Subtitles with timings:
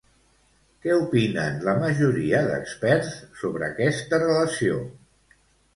[0.85, 3.13] Què opinen la majoria d'experts
[3.45, 4.83] sobre aquesta relació?